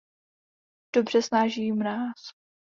[0.95, 2.29] Dobře snáší mráz.